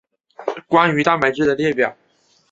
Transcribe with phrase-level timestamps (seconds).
[0.67, 1.95] 关于蛋白质的列表。